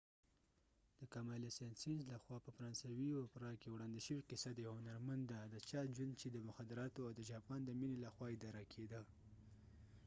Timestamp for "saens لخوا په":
1.83-2.49